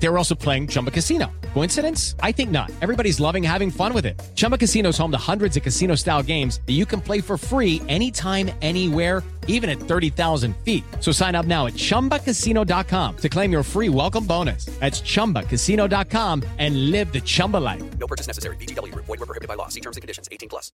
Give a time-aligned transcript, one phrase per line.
[0.00, 1.26] They were also playing Chumba Casino.
[1.54, 2.14] Coincidence?
[2.22, 2.70] I think not.
[2.80, 4.20] Everybody's loving having fun with it.
[4.34, 7.36] Chumba Casino is home to hundreds of casino style games that you can play for
[7.36, 10.84] free anytime, anywhere, even at 30,000 feet.
[11.00, 14.66] So sign up now at chumbacasino.com to claim your free welcome bonus.
[14.78, 17.82] That's chumbacasino.com and live the Chumba life.
[17.98, 18.56] No purchase necessary.
[18.56, 18.94] BGW.
[18.94, 19.68] Void were prohibited by law.
[19.68, 20.28] See terms and conditions.
[20.30, 20.70] 18 plus.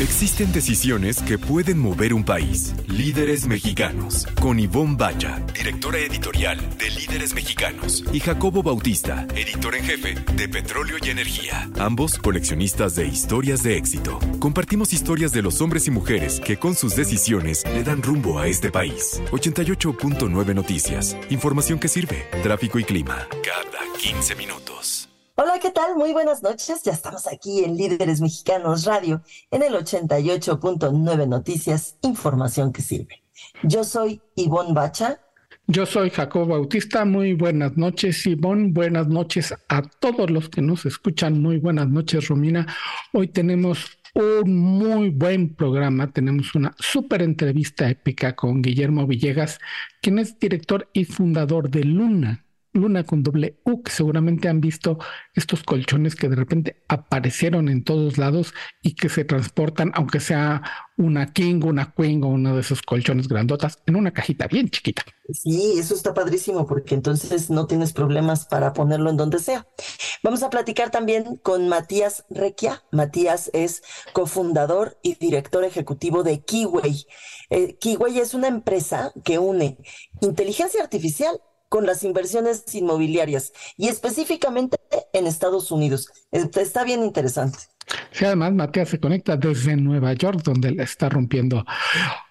[0.00, 2.74] Existen decisiones que pueden mover un país.
[2.88, 4.26] Líderes mexicanos.
[4.40, 8.04] Con Ivonne Bacha, directora editorial de Líderes Mexicanos.
[8.12, 11.70] Y Jacobo Bautista, editor en jefe de Petróleo y Energía.
[11.78, 14.18] Ambos coleccionistas de historias de éxito.
[14.40, 18.48] Compartimos historias de los hombres y mujeres que con sus decisiones le dan rumbo a
[18.48, 19.22] este país.
[19.30, 21.16] 88.9 Noticias.
[21.30, 22.28] Información que sirve.
[22.42, 23.28] Tráfico y clima.
[23.44, 25.08] Cada 15 minutos.
[25.36, 25.94] Hola, ¿qué tal?
[25.94, 26.82] Muy buenas noches.
[26.82, 29.22] Ya estamos aquí en Líderes Mexicanos Radio,
[29.52, 33.22] en el 88.9 Noticias, información que sirve.
[33.62, 35.20] Yo soy Ivonne Bacha.
[35.68, 37.04] Yo soy Jacobo Bautista.
[37.04, 38.70] Muy buenas noches, Ivonne.
[38.70, 41.42] Buenas noches a todos los que nos escuchan.
[41.42, 42.66] Muy buenas noches, Romina.
[43.12, 46.12] Hoy tenemos un muy buen programa.
[46.12, 49.58] Tenemos una súper entrevista épica con Guillermo Villegas,
[50.00, 52.45] quien es director y fundador de Luna,
[52.76, 54.98] Luna con doble U, que seguramente han visto
[55.34, 60.62] estos colchones que de repente aparecieron en todos lados y que se transportan, aunque sea
[60.96, 65.02] una King, una Queen o uno de esos colchones grandotas, en una cajita bien chiquita.
[65.32, 69.66] Sí, eso está padrísimo porque entonces no tienes problemas para ponerlo en donde sea.
[70.22, 72.82] Vamos a platicar también con Matías Requia.
[72.92, 73.82] Matías es
[74.12, 77.06] cofundador y director ejecutivo de Kiway.
[77.50, 79.78] Eh, Kiway es una empresa que une
[80.20, 84.78] inteligencia artificial con las inversiones inmobiliarias y específicamente
[85.12, 86.08] en Estados Unidos.
[86.30, 87.58] Está bien interesante.
[88.10, 91.64] Sí, además Matías se conecta desde Nueva York, donde le está rompiendo.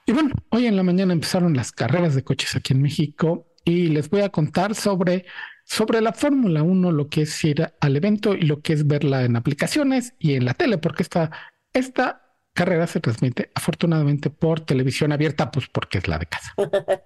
[0.05, 3.87] Y bueno, hoy en la mañana empezaron las carreras de coches aquí en México y
[3.87, 5.25] les voy a contar sobre,
[5.63, 9.23] sobre la Fórmula 1, lo que es ir al evento y lo que es verla
[9.23, 11.31] en aplicaciones y en la tele, porque esta,
[11.73, 12.24] esta
[12.55, 16.55] carrera se transmite afortunadamente por televisión abierta, pues porque es la de casa.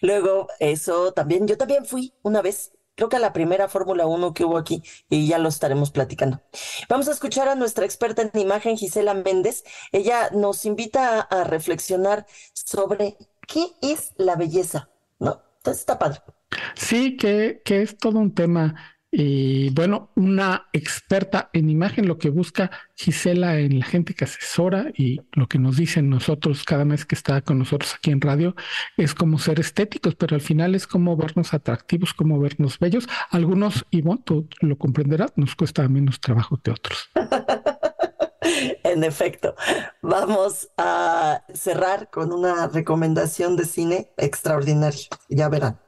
[0.00, 4.32] Luego, eso también, yo también fui una vez, creo que a la primera Fórmula 1
[4.32, 6.40] que hubo aquí, y ya lo estaremos platicando.
[6.88, 9.64] Vamos a escuchar a nuestra experta en imagen, Gisela Méndez.
[9.90, 12.24] Ella nos invita a, a reflexionar
[12.54, 14.88] sobre qué es la belleza,
[15.18, 15.42] ¿no?
[15.58, 16.20] Entonces está padre.
[16.74, 22.30] Sí, que, que es todo un tema y bueno, una experta en imagen, lo que
[22.30, 27.04] busca Gisela en la gente que asesora y lo que nos dicen nosotros cada mes
[27.04, 28.56] que está con nosotros aquí en radio
[28.96, 33.06] es como ser estéticos, pero al final es como vernos atractivos, como vernos bellos.
[33.30, 37.10] Algunos, bueno, tú lo comprenderás, nos cuesta menos trabajo que otros.
[38.84, 39.54] En efecto,
[40.02, 45.06] vamos a cerrar con una recomendación de cine extraordinaria.
[45.28, 45.78] Ya verán.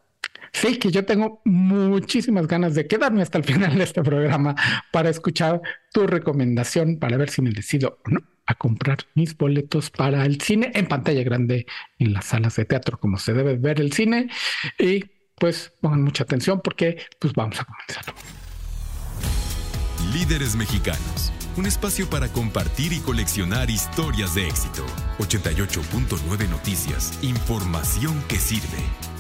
[0.54, 4.54] Sí, que yo tengo muchísimas ganas de quedarme hasta el final de este programa
[4.92, 5.60] para escuchar
[5.92, 10.41] tu recomendación para ver si me decido o no a comprar mis boletos para el
[10.41, 11.66] cine en pantalla grande
[11.98, 14.28] en las salas de teatro, como se debe ver el cine.
[14.78, 15.04] Y
[15.34, 18.14] pues pongan mucha atención porque pues vamos a comenzar.
[20.12, 21.32] Líderes mexicanos.
[21.56, 24.84] Un espacio para compartir y coleccionar historias de éxito.
[25.19, 27.19] 88.9 Noticias.
[27.22, 29.13] Información que sirve.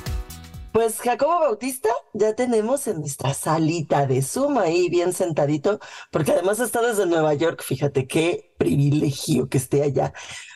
[0.74, 5.78] Pues Jacobo Bautista ya tenemos en nuestra salita de Zoom ahí bien sentadito,
[6.10, 10.12] porque además está desde Nueva York, fíjate qué privilegio que esté allá.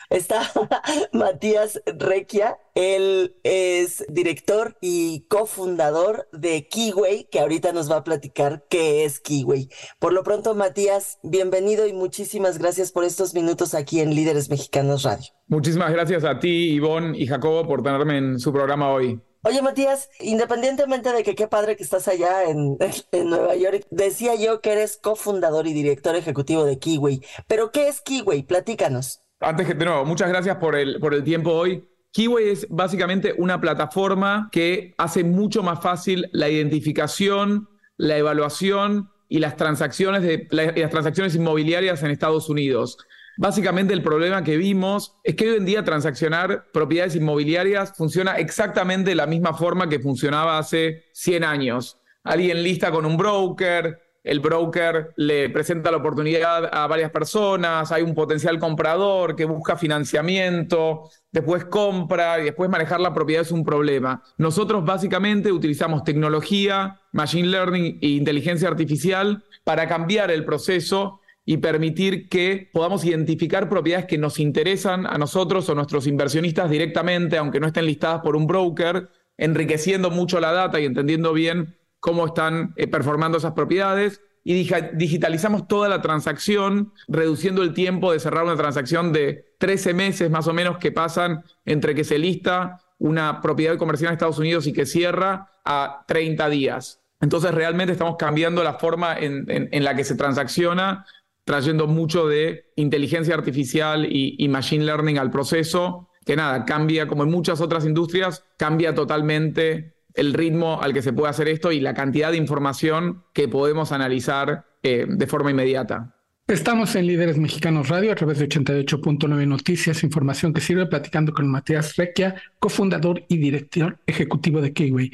[0.09, 0.41] Está
[1.13, 8.65] Matías Requia, él es director y cofundador de Kiway, que ahorita nos va a platicar
[8.69, 9.69] qué es Kiway.
[9.99, 15.03] Por lo pronto, Matías, bienvenido y muchísimas gracias por estos minutos aquí en Líderes Mexicanos
[15.03, 15.27] Radio.
[15.47, 19.21] Muchísimas gracias a ti, Ivonne y Jacobo, por tenerme en su programa hoy.
[19.41, 22.77] Oye, Matías, independientemente de que qué padre que estás allá en,
[23.11, 27.21] en, Nueva York, decía yo que eres cofundador y director ejecutivo de Kiway.
[27.47, 28.43] Pero, ¿qué es Kiway?
[28.43, 29.21] Platícanos.
[29.39, 31.87] Antes que de nuevo, muchas gracias por el, por el tiempo hoy.
[32.11, 39.39] Kiway es básicamente una plataforma que hace mucho más fácil la identificación, la evaluación y
[39.39, 42.97] las transacciones, de, la, las transacciones inmobiliarias en Estados Unidos.
[43.41, 49.11] Básicamente el problema que vimos es que hoy en día transaccionar propiedades inmobiliarias funciona exactamente
[49.11, 52.01] de la misma forma que funcionaba hace 100 años.
[52.25, 58.01] Alguien lista con un broker, el broker le presenta la oportunidad a varias personas, hay
[58.01, 63.63] un potencial comprador que busca financiamiento, después compra y después manejar la propiedad es un
[63.63, 64.21] problema.
[64.37, 71.18] Nosotros básicamente utilizamos tecnología, machine learning e inteligencia artificial para cambiar el proceso
[71.49, 77.39] y permitir que podamos identificar propiedades que nos interesan a nosotros o nuestros inversionistas directamente,
[77.39, 82.27] aunque no estén listadas por un broker, enriqueciendo mucho la data y entendiendo bien cómo
[82.27, 84.21] están eh, performando esas propiedades.
[84.43, 90.29] Y digitalizamos toda la transacción, reduciendo el tiempo de cerrar una transacción de 13 meses
[90.29, 94.67] más o menos que pasan entre que se lista una propiedad comercial en Estados Unidos
[94.67, 97.01] y que cierra a 30 días.
[97.21, 101.05] Entonces realmente estamos cambiando la forma en, en la que se transacciona
[101.49, 107.31] trayendo mucho de inteligencia artificial y, machine learning al proceso, que nada, cambia, como en
[107.31, 111.95] muchas otras industrias, cambia totalmente el ritmo al que se puede hacer esto y la
[111.95, 116.13] cantidad de información que podemos analizar eh, de forma inmediata.
[116.47, 121.49] Estamos en Líderes Mexicanos Radio a través de 88.9 Noticias, información que sirve platicando con
[121.49, 125.13] Matías Requia, cofundador y director ejecutivo de Kiwi.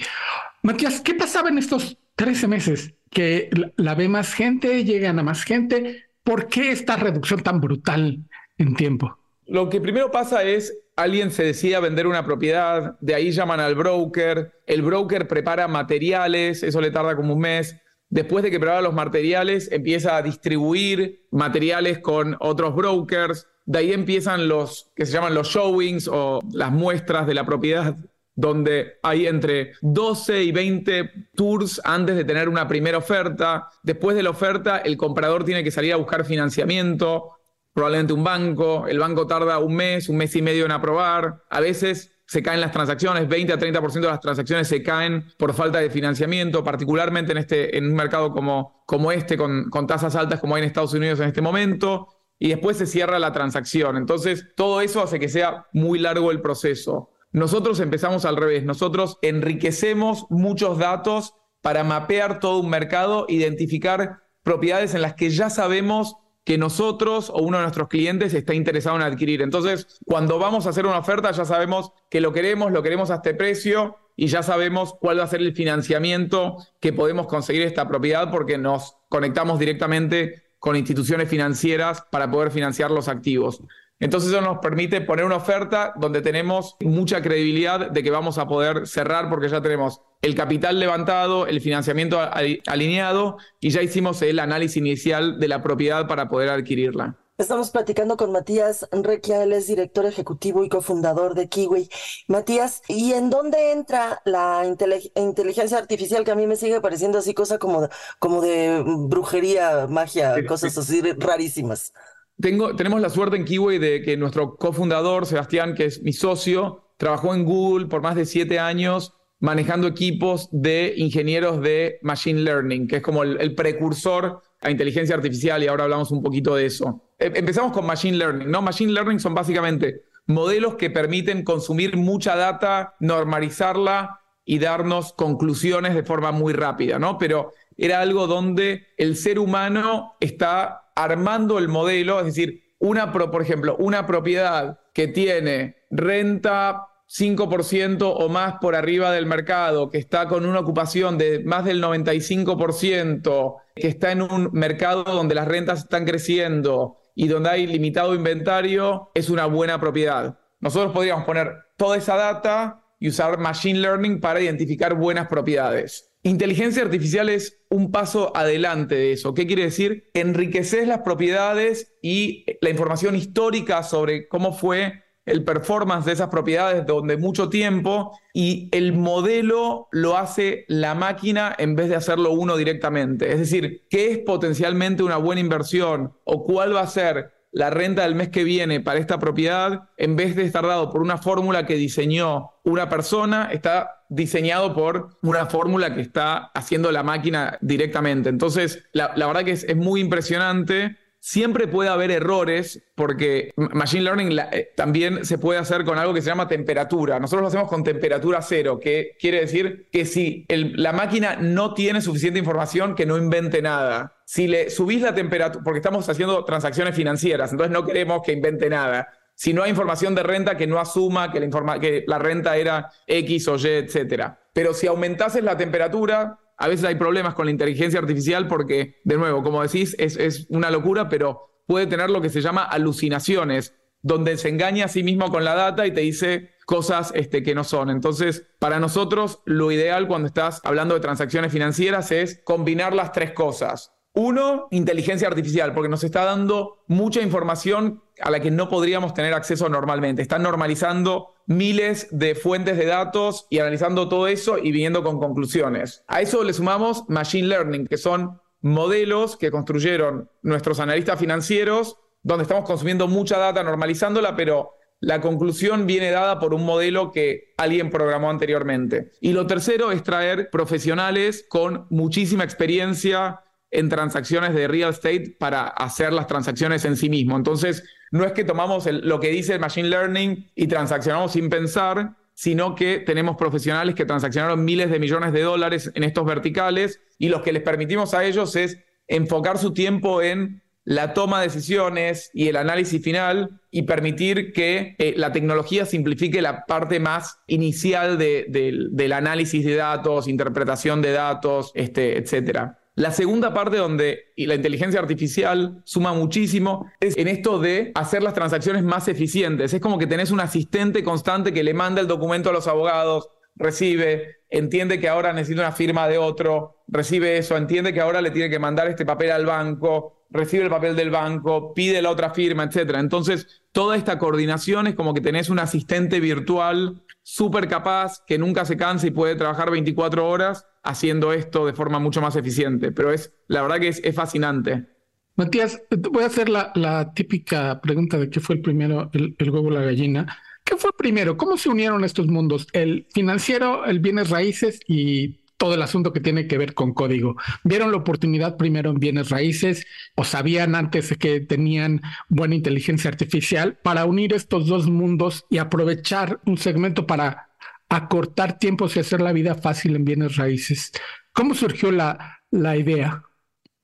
[0.63, 2.93] Matías, ¿qué pasaba en estos 13 meses?
[3.09, 8.17] Que la ve más gente, llegan a más gente, ¿Por qué esta reducción tan brutal
[8.57, 9.15] en tiempo?
[9.45, 13.59] Lo que primero pasa es, alguien se decide a vender una propiedad, de ahí llaman
[13.59, 17.79] al broker, el broker prepara materiales, eso le tarda como un mes.
[18.09, 23.47] Después de que prepara los materiales, empieza a distribuir materiales con otros brokers.
[23.65, 27.95] De ahí empiezan los que se llaman los showings o las muestras de la propiedad
[28.35, 33.69] donde hay entre 12 y 20 tours antes de tener una primera oferta.
[33.81, 37.31] Después de la oferta, el comprador tiene que salir a buscar financiamiento,
[37.73, 38.87] probablemente un banco.
[38.87, 41.43] El banco tarda un mes, un mes y medio en aprobar.
[41.49, 45.53] A veces se caen las transacciones, 20 a 30% de las transacciones se caen por
[45.53, 50.15] falta de financiamiento, particularmente en, este, en un mercado como, como este, con, con tasas
[50.15, 52.07] altas como hay en Estados Unidos en este momento.
[52.37, 53.95] Y después se cierra la transacción.
[53.95, 57.11] Entonces, todo eso hace que sea muy largo el proceso.
[57.35, 64.95] Nosotros empezamos al revés, nosotros enriquecemos muchos datos para mapear todo un mercado, identificar propiedades
[64.95, 66.15] en las que ya sabemos
[66.45, 69.41] que nosotros o uno de nuestros clientes está interesado en adquirir.
[69.41, 73.15] Entonces, cuando vamos a hacer una oferta, ya sabemos que lo queremos, lo queremos a
[73.15, 77.85] este precio y ya sabemos cuál va a ser el financiamiento que podemos conseguir esta
[77.85, 83.61] propiedad porque nos conectamos directamente con instituciones financieras para poder financiar los activos.
[83.99, 88.47] Entonces eso nos permite poner una oferta donde tenemos mucha credibilidad de que vamos a
[88.47, 92.19] poder cerrar porque ya tenemos el capital levantado, el financiamiento
[92.67, 97.15] alineado y ya hicimos el análisis inicial de la propiedad para poder adquirirla.
[97.37, 101.89] Estamos platicando con Matías Requia, él es director ejecutivo y cofundador de Kiwi.
[102.29, 107.33] Matías, ¿y en dónde entra la inteligencia artificial que a mí me sigue pareciendo así
[107.33, 107.89] cosa como,
[108.19, 111.91] como de brujería, magia, cosas así rarísimas?
[112.39, 117.33] Tenemos la suerte en Kiwi de que nuestro cofundador, Sebastián, que es mi socio, trabajó
[117.33, 122.97] en Google por más de siete años manejando equipos de ingenieros de Machine Learning, que
[122.97, 127.03] es como el, precursor a inteligencia artificial y ahora hablamos un poquito de eso.
[127.19, 128.61] E, empezamos con Machine Learning, ¿no?
[128.61, 136.03] Machine Learning son básicamente modelos que permiten consumir mucha data, normalizarla y darnos conclusiones de
[136.03, 137.17] forma muy rápida, ¿no?
[137.17, 143.41] Pero era algo donde el ser humano está armando el modelo, es decir, una, por
[143.41, 150.27] ejemplo, una propiedad que tiene renta 5% o más por arriba del mercado, que está
[150.27, 155.79] con una ocupación de más del 95%, que está en un mercado donde las rentas
[155.79, 160.37] están creciendo y donde hay limitado inventario, es una buena propiedad.
[160.59, 166.14] Nosotros podríamos poner toda esa data y usar Machine Learning para identificar buenas propiedades.
[166.25, 169.35] Inteligencia artificial es un paso adelante de eso.
[169.35, 170.09] ¿Qué quiere decir?
[170.15, 176.87] Enriqueces las propiedades y la información histórica sobre cómo fue el performance de esas propiedades
[176.87, 182.57] donde mucho tiempo y el modelo lo hace la máquina en vez de hacerlo uno
[182.57, 183.31] directamente.
[183.31, 188.03] Es decir, ¿qué es potencialmente una buena inversión o cuál va a ser la renta
[188.03, 191.65] del mes que viene para esta propiedad, en vez de estar dado por una fórmula
[191.65, 198.27] que diseñó una persona, está diseñado por una fórmula que está haciendo la máquina directamente.
[198.27, 200.97] Entonces, la, verdad que es, muy impresionante
[201.27, 206.21] Siempre puede haber errores porque Machine Learning eh, también se puede hacer con algo que
[206.21, 207.19] se llama temperatura.
[207.19, 212.01] Nosotros lo hacemos con temperatura cero, que quiere decir que si la máquina no tiene
[212.01, 214.14] suficiente información, que no invente nada.
[214.25, 218.69] Si le subís la temperatura, porque estamos haciendo transacciones financieras, entonces no queremos que invente
[218.69, 219.07] nada.
[219.35, 223.57] Si no hay información de renta, que no asuma que la, renta era X o
[223.57, 224.33] Y, etc.
[224.51, 229.17] Pero si aumentases la temperatura, a veces hay problemas con la inteligencia artificial porque, de
[229.17, 234.37] nuevo, como decís, es, una locura, pero puede tener lo que se llama alucinaciones, donde
[234.37, 237.63] se engaña a sí mismo con la data y te dice cosas este, que no
[237.63, 237.89] son.
[237.89, 243.33] Entonces, para nosotros, lo ideal cuando estás hablando de transacciones financieras es combinar las tres
[243.33, 243.94] cosas.
[244.15, 249.33] Uno, inteligencia artificial, porque nos está dando mucha información a la que no podríamos tener
[249.33, 250.21] acceso normalmente.
[250.21, 256.05] Están normalizando miles de fuentes de datos y analizando todo eso y viniendo con conclusiones.
[256.07, 262.43] A eso le sumamos machine learning, que son modelos que construyeron nuestros analistas financieros, donde
[262.43, 267.89] estamos consumiendo mucha data, normalizándola, pero la conclusión viene dada por un modelo que alguien
[267.89, 269.11] programó anteriormente.
[269.19, 273.41] Y lo tercero es traer profesionales con muchísima experiencia
[273.75, 277.35] en transacciones de real estate para hacer las transacciones en sí mismo.
[277.35, 282.15] Entonces, no es que tomamos lo que dice el Machine Learning y transaccionamos sin pensar,
[282.33, 287.29] sino que tenemos profesionales que transaccionaron miles de millones de dólares en estos verticales y
[287.29, 288.77] lo que les permitimos a ellos es
[289.07, 294.95] enfocar su tiempo en la toma de decisiones y el análisis final y permitir que
[294.99, 301.71] eh, la tecnología simplifique la parte más inicial del análisis de datos, interpretación de datos,
[301.73, 302.79] este, etcétera.
[302.95, 308.33] La segunda parte donde la inteligencia artificial suma muchísimo es en esto de hacer las
[308.33, 309.73] transacciones más eficientes.
[309.73, 313.29] Es como que tenés un asistente constante que le manda el documento a los abogados,
[313.57, 318.31] recibe, entiende que ahora necesita una firma de otro, recibe eso, entiende que ahora le
[318.31, 322.31] tiene que mandar este papel al banco, recibe el papel del banco, pide la otra
[322.31, 322.95] firma, etc.
[322.97, 328.65] Entonces, toda esta coordinación es como que tenés un asistente virtual súper capaz que nunca
[328.65, 332.91] se cansa y puede trabajar 24 horas haciendo esto de forma mucho más eficiente.
[332.91, 334.87] Pero es, la verdad que es, fascinante.
[335.35, 335.81] Matías,
[336.11, 339.71] voy a hacer la, típica pregunta de qué fue el primero, el, el huevo o
[339.71, 340.27] la gallina.
[340.65, 341.37] ¿Qué fue primero?
[341.37, 342.67] ¿Cómo se unieron estos mundos?
[342.73, 347.35] El financiero, el bienes raíces y todo el asunto que tiene que ver con código.
[347.63, 353.77] ¿Vieron la oportunidad primero en bienes raíces o sabían antes que tenían buena inteligencia artificial
[353.83, 357.51] para unir estos dos mundos y aprovechar un segmento para
[357.87, 360.91] acortar tiempos y hacer la vida fácil en bienes raíces.
[361.31, 363.23] ¿Cómo surgió la, la idea?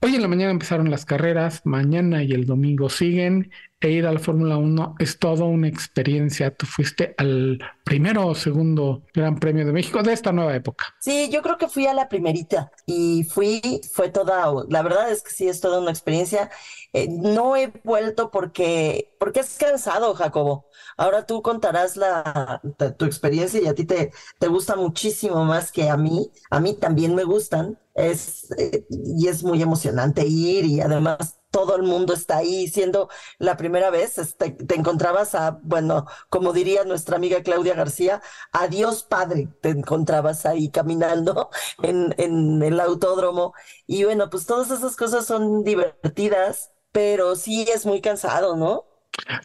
[0.04, 3.52] Hoy en la mañana empezaron las carreras, mañana y el domingo siguen.
[3.80, 6.56] E ir a la Fórmula 1 es toda una experiencia.
[6.56, 10.86] Tú fuiste al primero o segundo Gran Premio de México de esta nueva época.
[11.00, 15.22] Sí, yo creo que fui a la primerita y fui, fue toda, la verdad es
[15.22, 16.50] que sí, es toda una experiencia.
[16.94, 20.66] Eh, no he vuelto porque, porque es cansado, Jacobo.
[20.98, 22.60] Ahora tú contarás la,
[22.98, 26.32] tu experiencia y a ti te, te gusta muchísimo más que a mí.
[26.50, 31.76] A mí también me gustan es, eh, y es muy emocionante ir y además todo
[31.76, 36.86] el mundo está ahí siendo la primera vez, este, te encontrabas a, bueno, como diría
[36.86, 38.22] nuestra amiga Claudia García,
[38.54, 41.50] adiós padre, te encontrabas ahí caminando
[41.84, 43.54] en, en el autódromo
[43.86, 48.86] y bueno, pues todas esas cosas son divertidas, pero sí es muy cansado, ¿no?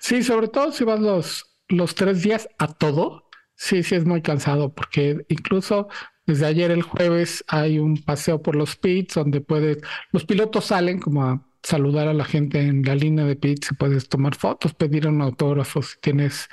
[0.01, 4.23] Sí, sobre todo si vas los, los tres días a todo, sí, sí es muy
[4.23, 5.89] cansado porque incluso
[6.27, 9.79] desde ayer el jueves hay un paseo por los pits donde puedes,
[10.13, 14.09] los pilotos salen como a saludar a la gente en la línea de pits, puedes
[14.09, 16.49] tomar fotos, pedir un autógrafo si tienes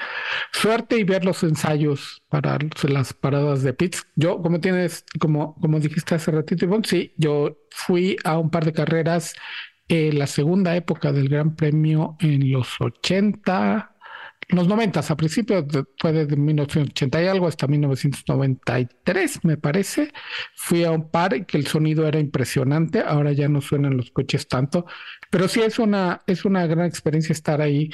[0.52, 2.58] suerte y ver los ensayos para
[2.90, 4.08] las paradas de pits.
[4.16, 8.66] Yo, como tienes, como, como dijiste hace ratito, Ivonne, sí, yo fui a un par
[8.66, 9.36] de carreras
[9.88, 13.93] en la segunda época del Gran Premio en los 80,
[14.56, 20.12] los 90, a principios de, fue desde 1980 y algo hasta 1993, me parece.
[20.56, 24.48] Fui a un par que el sonido era impresionante, ahora ya no suenan los coches
[24.48, 24.86] tanto,
[25.30, 27.90] pero sí es una, es una gran experiencia estar ahí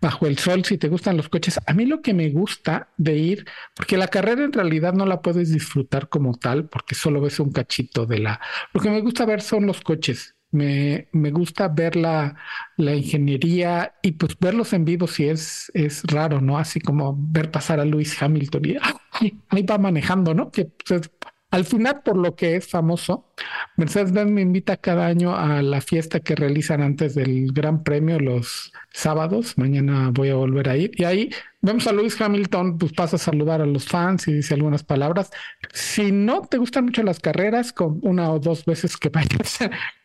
[0.00, 1.58] bajo el sol si te gustan los coches.
[1.66, 5.22] A mí lo que me gusta de ir, porque la carrera en realidad no la
[5.22, 8.40] puedes disfrutar como tal, porque solo ves un cachito de la...
[8.72, 12.36] Lo que me gusta ver son los coches me, me gusta ver la,
[12.76, 16.58] la, ingeniería y pues verlos en vivo si es, es raro, ¿no?
[16.58, 18.76] Así como ver pasar a Lewis Hamilton y
[19.50, 20.50] ahí va manejando, ¿no?
[20.50, 21.10] Que pues,
[21.54, 23.28] al final, por lo que es famoso,
[23.76, 28.72] Mercedes-Benz me invita cada año a la fiesta que realizan antes del Gran Premio los
[28.92, 29.56] sábados.
[29.56, 30.90] Mañana voy a volver a ir.
[30.96, 34.54] Y ahí vemos a Lewis Hamilton, pues pasa a saludar a los fans y dice
[34.54, 35.30] algunas palabras.
[35.72, 39.60] Si no te gustan mucho las carreras, con una o dos veces que vayas,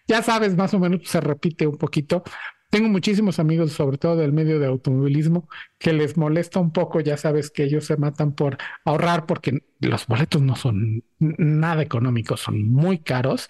[0.08, 2.22] ya sabes, más o menos se repite un poquito.
[2.70, 7.18] Tengo muchísimos amigos, sobre todo del medio de automovilismo, que les molesta un poco, ya
[7.18, 12.70] sabes que ellos se matan por ahorrar porque los boletos no son nada económicos, son
[12.70, 13.48] muy caros.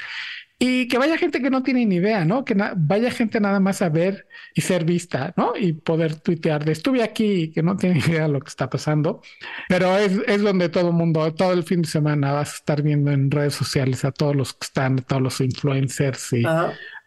[0.61, 2.43] Y que vaya gente que no tiene ni idea, ¿no?
[2.43, 5.53] Que vaya gente nada más a ver y ser vista, ¿no?
[5.55, 9.21] Y poder tuitear de estuve aquí, que no tiene idea de lo que está pasando.
[9.67, 12.81] Pero es, es donde todo el mundo, todo el fin de semana vas a estar
[12.81, 16.43] viendo en redes sociales a todos los que están, todos los influencers y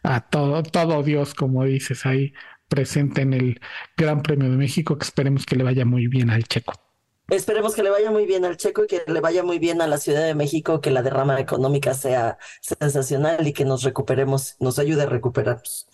[0.03, 2.33] a todo, todo Dios, como dices ahí,
[2.67, 3.61] presente en el
[3.97, 6.73] Gran Premio de México, que esperemos que le vaya muy bien al checo.
[7.29, 9.87] Esperemos que le vaya muy bien al Checo y que le vaya muy bien a
[9.87, 14.77] la Ciudad de México, que la derrama económica sea sensacional y que nos recuperemos, nos
[14.77, 15.87] ayude a recuperarnos.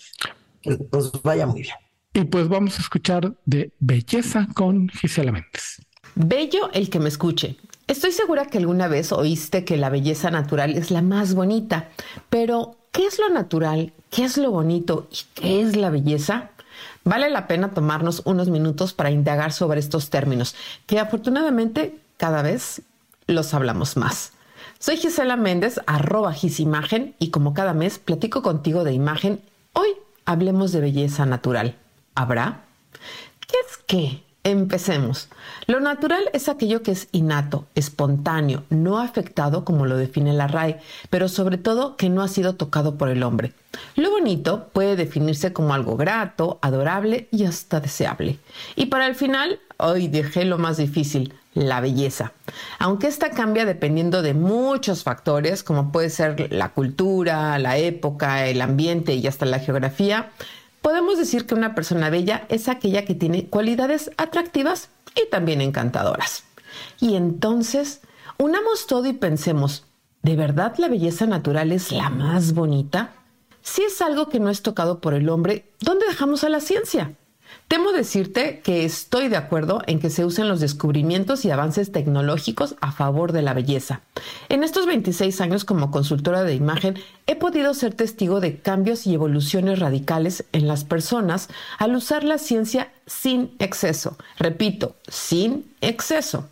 [0.61, 1.75] Que nos vaya muy bien.
[2.13, 5.85] Y pues vamos a escuchar de Belleza con Gisela Méndez.
[6.15, 7.57] Bello el que me escuche.
[7.87, 11.89] Estoy segura que alguna vez oíste que la belleza natural es la más bonita,
[12.29, 13.93] pero ¿qué es lo natural?
[14.09, 15.07] ¿Qué es lo bonito?
[15.11, 16.49] ¿Y qué es la belleza?
[17.03, 22.81] Vale la pena tomarnos unos minutos para indagar sobre estos términos, que afortunadamente cada vez
[23.27, 24.33] los hablamos más.
[24.79, 29.41] Soy Gisela Méndez, arroba Gisimagen, y como cada mes platico contigo de imagen,
[29.73, 29.89] hoy
[30.25, 31.75] hablemos de belleza natural.
[32.15, 32.63] ¿Habrá?
[33.47, 34.28] ¿Qué es qué?
[34.45, 35.27] Empecemos.
[35.67, 40.79] Lo natural es aquello que es innato, espontáneo, no afectado como lo define la RAE,
[41.09, 43.53] pero sobre todo que no ha sido tocado por el hombre.
[43.95, 48.39] Lo bonito puede definirse como algo grato, adorable y hasta deseable.
[48.77, 52.31] Y para el final, hoy dejé lo más difícil, la belleza.
[52.79, 58.61] Aunque esta cambia dependiendo de muchos factores, como puede ser la cultura, la época, el
[58.61, 60.31] ambiente y hasta la geografía,
[60.81, 66.43] podemos decir que una persona bella es aquella que tiene cualidades atractivas y también encantadoras.
[66.99, 68.01] Y entonces,
[68.37, 69.85] unamos todo y pensemos,
[70.21, 73.11] ¿de verdad la belleza natural es la más bonita?
[73.61, 77.13] Si es algo que no es tocado por el hombre, ¿dónde dejamos a la ciencia?
[77.69, 82.75] Temo decirte que estoy de acuerdo en que se usen los descubrimientos y avances tecnológicos
[82.81, 84.01] a favor de la belleza.
[84.49, 86.95] En estos 26 años como consultora de imagen
[87.27, 92.39] he podido ser testigo de cambios y evoluciones radicales en las personas al usar la
[92.39, 94.17] ciencia sin exceso.
[94.39, 96.49] Repito, sin exceso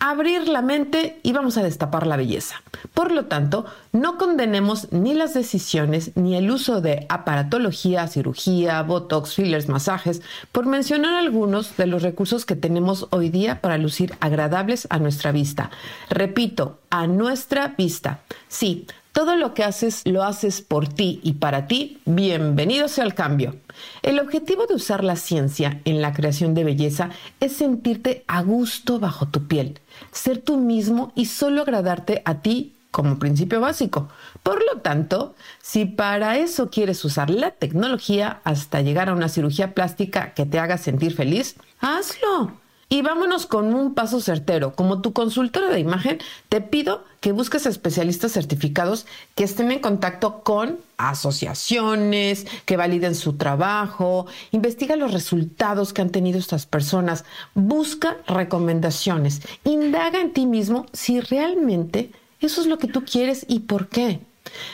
[0.00, 2.62] abrir la mente y vamos a destapar la belleza.
[2.94, 9.34] Por lo tanto, no condenemos ni las decisiones ni el uso de aparatología, cirugía, botox,
[9.34, 14.86] fillers, masajes, por mencionar algunos de los recursos que tenemos hoy día para lucir agradables
[14.90, 15.70] a nuestra vista.
[16.10, 18.20] Repito, a nuestra vista.
[18.48, 18.86] Sí,
[19.18, 23.56] todo lo que haces lo haces por ti y para ti, bienvenido sea el cambio.
[24.02, 29.00] El objetivo de usar la ciencia en la creación de belleza es sentirte a gusto
[29.00, 29.80] bajo tu piel,
[30.12, 34.08] ser tú mismo y solo agradarte a ti como principio básico.
[34.42, 39.74] Por lo tanto, si para eso quieres usar la tecnología hasta llegar a una cirugía
[39.74, 42.52] plástica que te haga sentir feliz, hazlo.
[42.90, 44.74] Y vámonos con un paso certero.
[44.74, 50.42] Como tu consultora de imagen, te pido que busques especialistas certificados que estén en contacto
[50.42, 57.24] con asociaciones, que validen su trabajo, investiga los resultados que han tenido estas personas,
[57.54, 63.60] busca recomendaciones, indaga en ti mismo si realmente eso es lo que tú quieres y
[63.60, 64.20] por qué.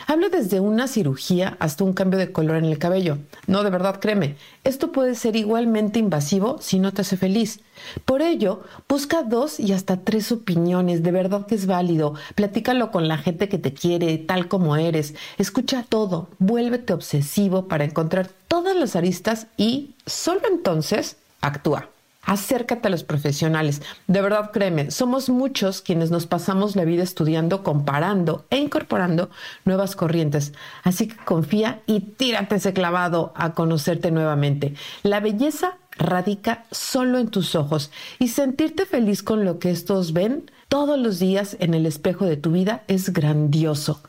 [0.06, 3.18] Hablo desde una cirugía hasta un cambio de color en el cabello.
[3.46, 7.60] No, de verdad, créeme, esto puede ser igualmente invasivo si no te hace feliz.
[8.04, 12.14] Por ello, busca dos y hasta tres opiniones, de verdad que es válido.
[12.34, 15.14] Platícalo con la gente que te quiere, tal como eres.
[15.38, 21.93] Escucha todo, vuélvete obsesivo para encontrar todas las aristas y solo entonces actúa.
[22.26, 23.82] Acércate a los profesionales.
[24.06, 29.30] De verdad, créeme, somos muchos quienes nos pasamos la vida estudiando, comparando e incorporando
[29.64, 30.52] nuevas corrientes.
[30.82, 34.74] Así que confía y tírate ese clavado a conocerte nuevamente.
[35.02, 40.50] La belleza radica solo en tus ojos y sentirte feliz con lo que estos ven
[40.68, 44.02] todos los días en el espejo de tu vida es grandioso.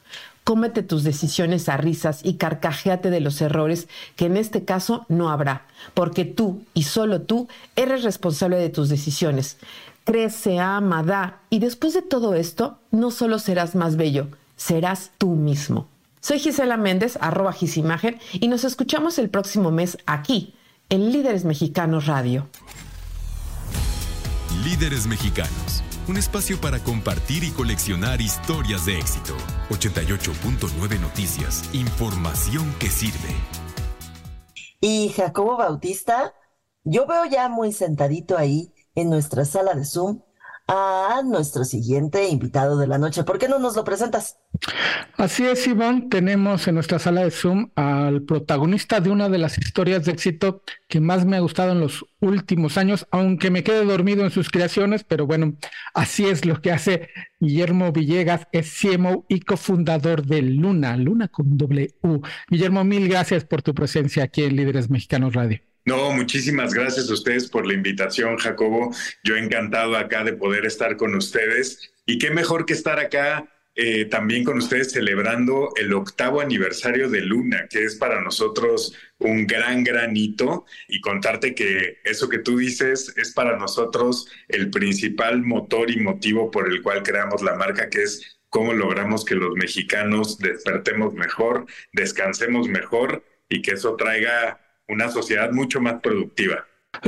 [0.45, 5.31] Cómete tus decisiones a risas y carcajeate de los errores que en este caso no
[5.31, 9.57] habrá, porque tú y solo tú eres responsable de tus decisiones.
[10.03, 15.31] Crece, ama, da y después de todo esto no solo serás más bello, serás tú
[15.31, 15.87] mismo.
[16.21, 20.53] Soy Gisela Méndez, arroba Gisimagen, y nos escuchamos el próximo mes aquí,
[20.89, 22.47] en Líderes Mexicanos Radio.
[24.63, 29.35] Líderes Mexicanos un espacio para compartir y coleccionar historias de éxito.
[29.69, 33.33] 88.9 Noticias, información que sirve.
[34.81, 36.33] Y Jacobo Bautista,
[36.83, 40.21] yo veo ya muy sentadito ahí en nuestra sala de Zoom
[40.67, 43.23] a nuestro siguiente invitado de la noche.
[43.23, 44.39] ¿Por qué no nos lo presentas?
[45.17, 46.09] Así es, Iván.
[46.09, 50.63] Tenemos en nuestra sala de Zoom al protagonista de una de las historias de éxito
[50.87, 54.49] que más me ha gustado en los últimos años, aunque me quede dormido en sus
[54.49, 55.55] creaciones, pero bueno,
[55.93, 61.57] así es lo que hace Guillermo Villegas, es CMO y cofundador de Luna, Luna con
[62.01, 62.21] U.
[62.49, 65.59] Guillermo, mil gracias por tu presencia aquí en Líderes Mexicanos Radio.
[65.85, 68.91] No, muchísimas gracias a ustedes por la invitación, Jacobo.
[69.23, 71.93] Yo encantado acá de poder estar con ustedes.
[72.07, 77.21] Y qué mejor que estar acá eh, también con ustedes celebrando el octavo aniversario de
[77.21, 80.65] Luna, que es para nosotros un gran, gran hito.
[80.87, 86.49] Y contarte que eso que tú dices es para nosotros el principal motor y motivo
[86.49, 91.67] por el cual creamos la marca, que es cómo logramos que los mexicanos despertemos mejor,
[91.93, 96.65] descansemos mejor y que eso traiga una sociedad mucho más productiva.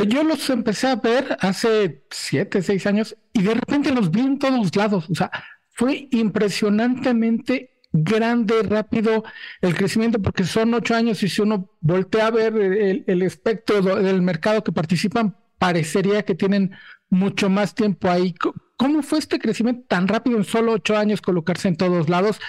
[0.07, 4.39] Yo los empecé a ver hace siete, seis años y de repente los vi en
[4.39, 5.09] todos lados.
[5.09, 5.31] O sea,
[5.69, 9.23] fue impresionantemente grande, rápido
[9.61, 13.81] el crecimiento, porque son ocho años y si uno voltea a ver el, el espectro
[13.81, 16.71] del mercado que participan, parecería que tienen
[17.09, 18.35] mucho más tiempo ahí.
[18.75, 22.39] ¿Cómo fue este crecimiento tan rápido en solo ocho años, colocarse en todos lados?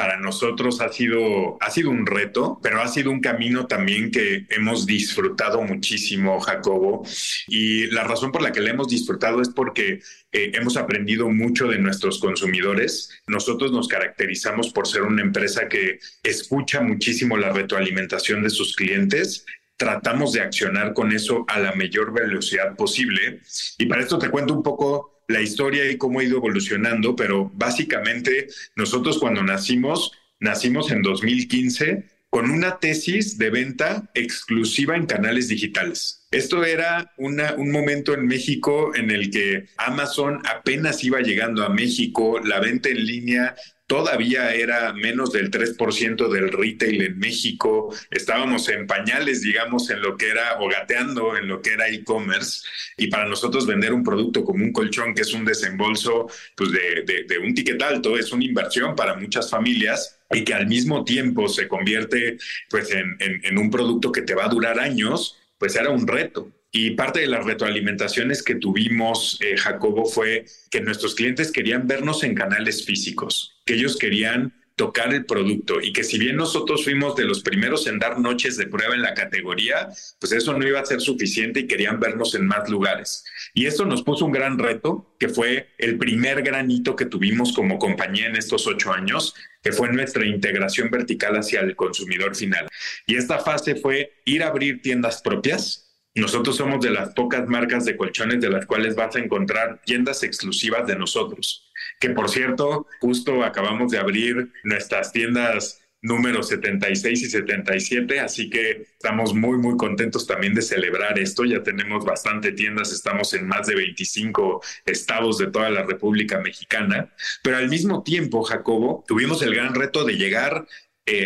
[0.00, 4.46] Para nosotros ha sido, ha sido un reto, pero ha sido un camino también que
[4.48, 7.06] hemos disfrutado muchísimo, Jacobo.
[7.48, 10.00] Y la razón por la que le hemos disfrutado es porque
[10.32, 13.10] eh, hemos aprendido mucho de nuestros consumidores.
[13.26, 19.44] Nosotros nos caracterizamos por ser una empresa que escucha muchísimo la retroalimentación de sus clientes
[19.76, 23.40] tratamos de accionar con eso a la mayor velocidad posible.
[23.78, 27.50] Y para esto te cuento un poco la historia y cómo ha ido evolucionando, pero
[27.54, 35.48] básicamente nosotros cuando nacimos, nacimos en 2015 con una tesis de venta exclusiva en canales
[35.48, 36.28] digitales.
[36.30, 41.70] Esto era una, un momento en México en el que Amazon apenas iba llegando a
[41.70, 43.56] México, la venta en línea
[43.90, 50.16] todavía era menos del 3% del retail en México, estábamos en pañales, digamos, en lo
[50.16, 52.62] que era, o gateando en lo que era e-commerce,
[52.96, 57.24] y para nosotros vender un producto como un colchón, que es un desembolso pues, de,
[57.26, 61.48] de un ticket alto, es una inversión para muchas familias, y que al mismo tiempo
[61.48, 65.90] se convierte pues en, en, un producto que te va a durar años, pues era
[65.90, 66.52] un reto.
[66.72, 72.22] Y parte de las retroalimentaciones que tuvimos, eh, Jacobo, fue que nuestros clientes querían vernos
[72.22, 77.14] en canales físicos, que ellos querían tocar el producto y que si bien nosotros fuimos
[77.14, 80.80] de los primeros en dar noches de prueba en la categoría, pues eso no iba
[80.80, 83.22] a ser suficiente y querían vernos en más lugares.
[83.52, 87.52] Y esto nos puso un gran reto, que fue el primer gran hito que tuvimos
[87.52, 92.66] como compañía en estos ocho años, que fue nuestra integración vertical hacia el consumidor final.
[93.06, 97.84] Y esta fase fue ir a abrir tiendas propias, nosotros somos de las pocas marcas
[97.84, 101.70] de colchones de las cuales vas a encontrar tiendas exclusivas de nosotros.
[102.00, 108.86] Que por cierto, justo acabamos de abrir nuestras tiendas número 76 y 77, así que
[108.92, 111.44] estamos muy, muy contentos también de celebrar esto.
[111.44, 117.12] Ya tenemos bastante tiendas, estamos en más de 25 estados de toda la República Mexicana,
[117.42, 120.66] pero al mismo tiempo, Jacobo, tuvimos el gran reto de llegar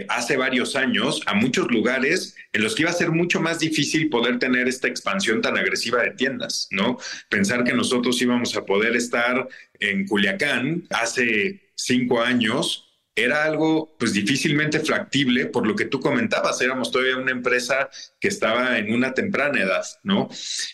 [0.08, 4.08] hace varios años a muchos lugares en los que iba a ser mucho más difícil
[4.08, 6.98] poder tener esta expansión tan agresiva de tiendas, ¿no?
[7.28, 9.48] Pensar que nosotros íbamos a poder estar
[9.80, 12.84] en Culiacán hace cinco años
[13.16, 17.88] era algo pues difícilmente factible por lo que tú comentabas, éramos todavía una empresa
[18.20, 20.28] que estaba en una temprana edad, ¿no?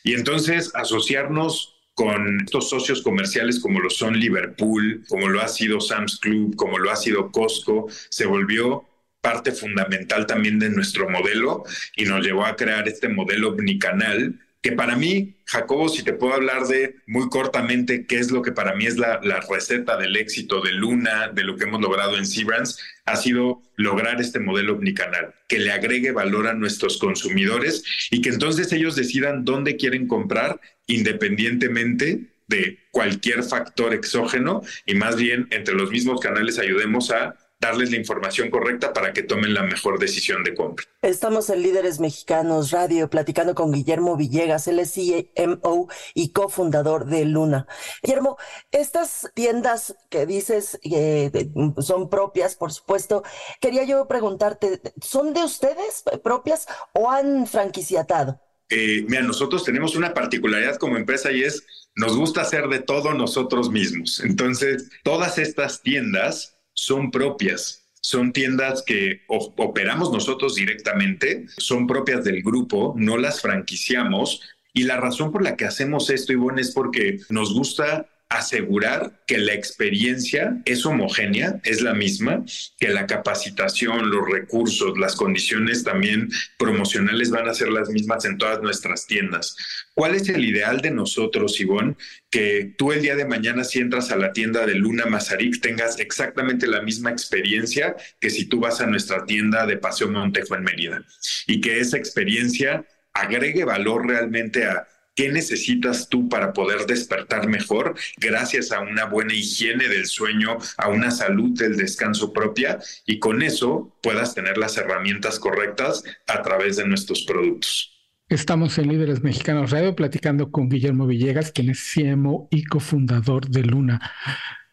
[0.04, 5.80] Y entonces asociarnos con estos socios comerciales como lo son Liverpool, como lo ha sido
[5.80, 8.86] Sam's Club, como lo ha sido Costco, se volvió
[9.20, 11.64] parte fundamental también de nuestro modelo
[11.96, 16.34] y nos llevó a crear este modelo omnicanal que para mí, Jacobo, si te puedo
[16.34, 20.60] hablar de muy cortamente qué es lo que para mí es la, receta del éxito
[20.60, 25.34] de Luna, de lo que hemos logrado en Seabrands, ha sido lograr este modelo omnicanal,
[25.48, 30.60] que le agregue valor a nuestros consumidores y que entonces ellos decidan dónde quieren comprar
[30.86, 37.90] independientemente de cualquier factor exógeno y más bien entre los mismos canales ayudemos a darles
[37.90, 40.86] la información correcta para que tomen la mejor decisión de compra.
[41.02, 47.26] Estamos en Líderes Mexicanos Radio platicando con Guillermo Villegas, él es CMO y cofundador de
[47.26, 47.66] Luna.
[48.02, 48.38] Guillermo,
[48.70, 53.22] estas tiendas que dices eh, son propias, por supuesto,
[53.60, 58.40] quería yo preguntarte, ¿son de ustedes propias o han franquiciatado?
[58.70, 63.12] Eh, mira, nosotros tenemos una particularidad como empresa y es, nos gusta hacer de todo
[63.12, 64.20] nosotros mismos.
[64.24, 67.88] Entonces, todas estas tiendas son propias.
[68.02, 74.40] Son tiendas que operamos nosotros directamente, son propias del grupo, no las franquiciamos.
[74.72, 79.38] Y la razón por la que hacemos esto, Ivonne, es porque nos gusta asegurar que
[79.38, 82.44] la experiencia es homogénea, es la misma,
[82.78, 88.38] que la capacitación, los recursos, las condiciones también promocionales van a ser las mismas en
[88.38, 89.56] todas nuestras tiendas.
[89.94, 91.96] ¿Cuál es el ideal de nosotros, Ivonne?
[92.30, 95.98] Que tú el día de mañana, si entras a la tienda de Luna Mazarik, tengas
[95.98, 100.62] exactamente la misma experiencia que si tú vas a nuestra tienda de Paseo Montejo en
[100.62, 101.04] Mérida.
[101.48, 104.86] Y que esa experiencia agregue valor realmente a
[105.20, 110.88] ¿Qué necesitas tú para poder despertar mejor gracias a una buena higiene del sueño, a
[110.88, 116.78] una salud del descanso propia y con eso puedas tener las herramientas correctas a través
[116.78, 118.08] de nuestros productos?
[118.30, 123.62] Estamos en Líderes Mexicanos Radio platicando con Guillermo Villegas, quien es CMO y cofundador de
[123.62, 124.00] Luna.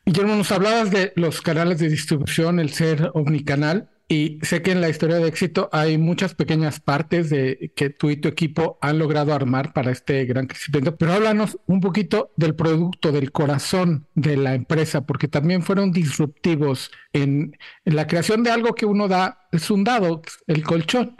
[0.06, 3.90] Guillermo, nos hablabas de los canales de distribución, el ser omnicanal.
[4.10, 8.10] Y sé que en la historia de éxito hay muchas pequeñas partes de que tú
[8.10, 12.56] y tu equipo han logrado armar para este gran crecimiento, pero háblanos un poquito del
[12.56, 18.76] producto, del corazón de la empresa, porque también fueron disruptivos en, la creación de algo
[18.76, 21.17] que uno da, es un dado, el colchón.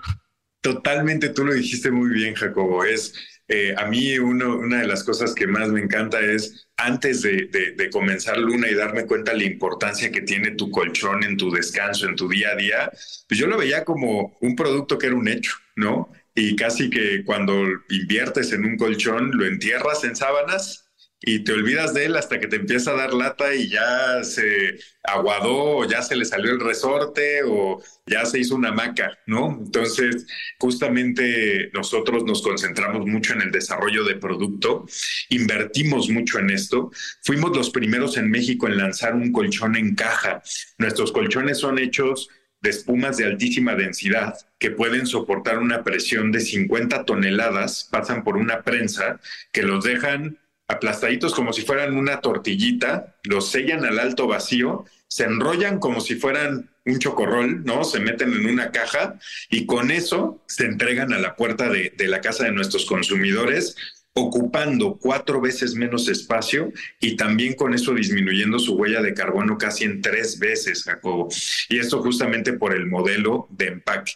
[0.62, 2.86] Totalmente, tú lo dijiste muy bien, Jacobo.
[2.86, 3.14] Es
[3.48, 7.90] eh, a mí una de las cosas que más me encanta es antes de, de,
[7.90, 12.16] comenzar Luna y darme cuenta la importancia que tiene tu colchón en tu descanso, en
[12.16, 12.92] tu día a día,
[13.28, 16.12] pues yo lo veía como un producto que era un hecho, ¿no?
[16.36, 20.87] Y casi que cuando inviertes en un colchón, lo entierras en sábanas
[21.20, 24.78] y te olvidas de él hasta que te empieza a dar lata y ya se
[25.04, 29.58] aguadó o ya se le salió el resorte o ya se hizo una maca, ¿no?
[29.60, 30.28] Entonces,
[30.60, 34.86] justamente nosotros nos concentramos mucho en el desarrollo de producto,
[35.30, 36.92] invertimos mucho en esto,
[37.24, 40.42] fuimos los primeros en México en lanzar un colchón en caja.
[40.78, 42.30] Nuestros colchones son hechos
[42.62, 48.38] de espumas de altísima densidad que pueden soportar una presión de 50 toneladas, pasan por
[48.38, 49.20] una prensa
[49.52, 55.24] que los dejan aplastaditos como si fueran una tortillita, los sellan al alto vacío, se
[55.24, 57.84] enrollan como si fueran un chocorrol, ¿no?
[57.84, 59.18] Se meten en una caja
[59.50, 63.76] y con eso se entregan a la puerta de, de la casa de nuestros consumidores
[64.18, 69.84] ocupando cuatro veces menos espacio y también con eso disminuyendo su huella de carbono casi
[69.84, 71.30] en tres veces, Jacobo.
[71.70, 74.14] Y esto justamente por el modelo de empaque.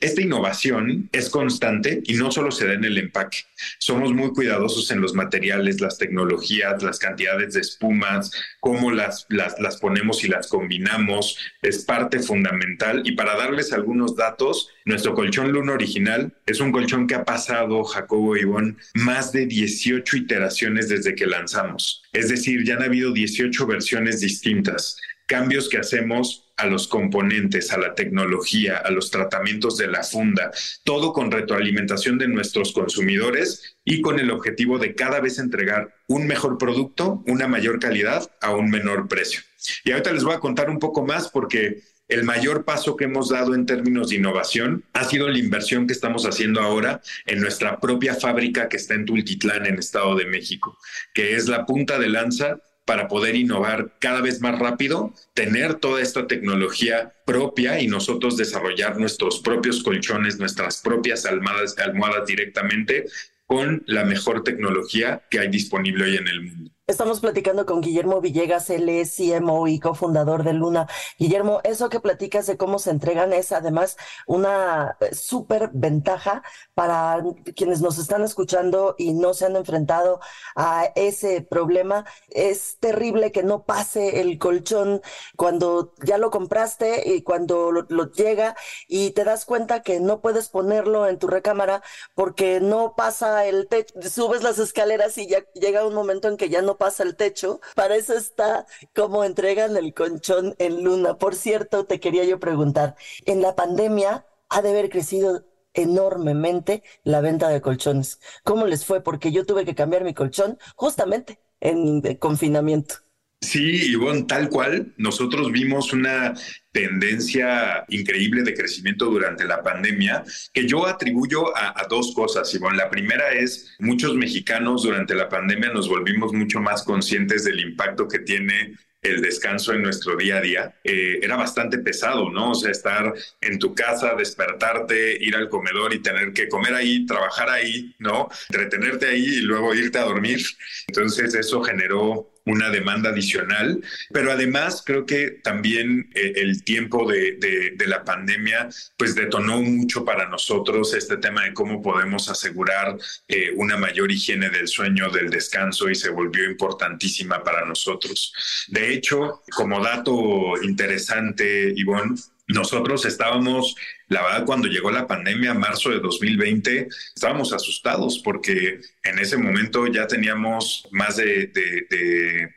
[0.00, 3.38] Esta innovación es constante y no solo se da en el empaque.
[3.78, 9.60] Somos muy cuidadosos en los materiales, las tecnologías, las cantidades de espumas, cómo las, las,
[9.60, 11.38] las ponemos y las combinamos.
[11.62, 13.02] Es parte fundamental.
[13.04, 17.84] Y para darles algunos datos, nuestro colchón Luna original es un colchón que ha pasado,
[17.84, 22.02] Jacobo Ivón, más de 18 iteraciones desde que lanzamos.
[22.12, 27.78] Es decir, ya han habido 18 versiones distintas, cambios que hacemos a los componentes, a
[27.78, 30.52] la tecnología, a los tratamientos de la funda,
[30.84, 36.26] todo con retroalimentación de nuestros consumidores y con el objetivo de cada vez entregar un
[36.26, 39.40] mejor producto, una mayor calidad a un menor precio.
[39.84, 41.82] Y ahorita les voy a contar un poco más porque
[42.14, 45.92] el mayor paso que hemos dado en términos de innovación ha sido la inversión que
[45.92, 50.78] estamos haciendo ahora en nuestra propia fábrica que está en Tultitlán, en Estado de México,
[51.12, 56.00] que es la punta de lanza para poder innovar cada vez más rápido, tener toda
[56.00, 63.06] esta tecnología propia y nosotros desarrollar nuestros propios colchones, nuestras propias almohadas, almohadas directamente
[63.46, 66.70] con la mejor tecnología que hay disponible hoy en el mundo.
[66.86, 70.86] Estamos platicando con Guillermo Villegas, él es CMO y cofundador de Luna.
[71.18, 76.42] Guillermo, eso que platicas de cómo se entregan es además una eh, súper ventaja
[76.74, 77.24] para
[77.56, 80.20] quienes nos están escuchando y no se han enfrentado
[80.56, 82.04] a ese problema.
[82.28, 85.00] Es terrible que no pase el colchón
[85.36, 88.56] cuando ya lo compraste y cuando lo, llega
[88.88, 91.82] y te das cuenta que no puedes ponerlo en tu recámara
[92.14, 96.50] porque no pasa el techo, subes las escaleras y ya llega un momento en que
[96.50, 97.60] ya no pasa el techo.
[97.74, 101.18] Para eso está como entregan el colchón en Luna.
[101.18, 107.20] Por cierto, te quería yo preguntar, en la pandemia ha de haber crecido enormemente la
[107.20, 108.20] venta de colchones.
[108.44, 109.02] ¿Cómo les fue?
[109.02, 113.03] Porque yo tuve que cambiar mi colchón justamente en confinamiento.
[113.44, 114.94] Sí, Ivonne, tal cual.
[114.96, 116.32] Nosotros vimos una
[116.72, 122.78] tendencia increíble de crecimiento durante la pandemia que yo atribuyo a, dos cosas, Ivonne.
[122.78, 128.08] La primera es, muchos mexicanos durante la pandemia nos volvimos mucho más conscientes del impacto
[128.08, 130.74] que tiene el descanso en nuestro día a día.
[130.82, 132.52] Eh, era bastante pesado, ¿no?
[132.52, 137.04] O sea, estar en tu casa, despertarte, ir al comedor y tener que comer ahí,
[137.04, 138.30] trabajar ahí, ¿no?
[138.48, 140.42] Entretenerte ahí y luego irte a dormir.
[140.88, 147.74] Entonces eso generó una demanda adicional, pero además creo que también eh, el tiempo de,
[147.86, 152.96] la pandemia pues detonó mucho para nosotros este tema de cómo podemos asegurar
[153.28, 158.32] eh, una mayor higiene del sueño, del descanso y se volvió importantísima para nosotros.
[158.68, 163.74] De hecho, como dato interesante, Ivonne, nosotros estábamos,
[164.08, 169.86] la verdad, cuando llegó la pandemia, marzo de 2020, estábamos asustados porque en ese momento
[169.86, 171.50] ya teníamos más de,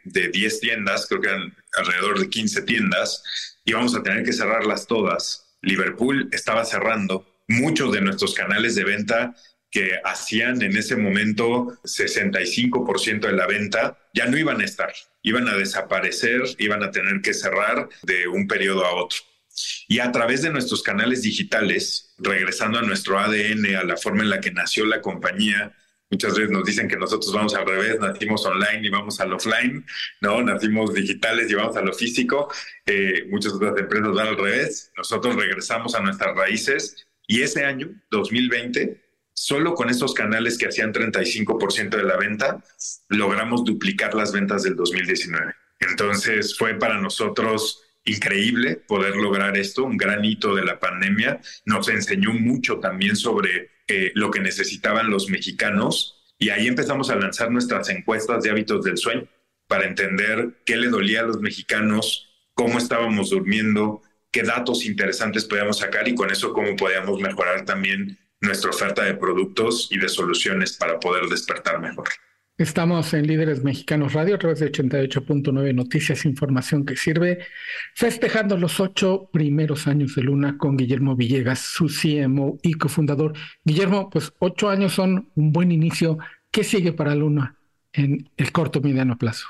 [0.04, 3.24] de, 10 tiendas, creo que eran alrededor de 15 tiendas,
[3.64, 5.58] íbamos a tener que cerrarlas todas.
[5.62, 7.26] Liverpool estaba cerrando.
[7.48, 9.36] Muchos de nuestros canales de venta
[9.72, 15.48] que hacían en ese momento 65% de la venta, ya no iban a estar, iban
[15.48, 19.20] a desaparecer, iban a tener que cerrar de un periodo a otro.
[19.88, 24.30] Y a través de nuestros canales digitales, regresando a nuestro ADN, a la forma en
[24.30, 25.76] la que nació la compañía,
[26.10, 29.86] muchas veces nos dicen que nosotros vamos al revés, nacimos online y vamos al offline,
[30.22, 30.42] ¿no?
[30.42, 32.52] Nacimos digitales y vamos a lo físico.
[32.86, 34.92] Eh, muchas otras empresas van al revés.
[34.98, 39.02] Nosotros regresamos a nuestras raíces y ese año, 2020,
[39.34, 42.64] solo con estos canales que hacían 35% de la venta,
[43.10, 45.54] logramos duplicar las ventas del 2019.
[45.80, 51.40] Entonces fue para nosotros increíble poder lograr esto, un gran hito de la pandemia.
[51.66, 57.16] Nos enseñó mucho también sobre eh, lo que necesitaban los mexicanos Y ahí empezamos a
[57.16, 59.28] lanzar nuestras encuestas de hábitos del sueño
[59.68, 65.80] para entender qué le dolía a los mexicanos, cómo estábamos durmiendo, qué datos interesantes podíamos
[65.80, 70.74] sacar y con eso cómo podíamos mejorar también nuestra oferta de productos y de soluciones
[70.74, 72.08] para poder despertar mejor.
[72.60, 77.46] Estamos en Líderes Mexicanos Radio a través de 88.9 Noticias, información que sirve,
[77.94, 83.34] festejando los ocho primeros años de Luna con Guillermo Villegas, su CMO y cofundador.
[83.64, 86.18] Guillermo, pues ocho años son un buen inicio.
[86.50, 87.60] ¿Qué sigue para Luna
[87.94, 89.46] en el corto mediano plazo?